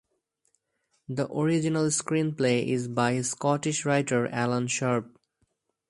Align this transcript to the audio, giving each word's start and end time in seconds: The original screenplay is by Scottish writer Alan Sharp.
The 1.09 1.31
original 1.31 1.85
screenplay 1.89 2.65
is 2.65 2.87
by 2.87 3.21
Scottish 3.21 3.85
writer 3.85 4.27
Alan 4.29 4.65
Sharp. 4.65 5.15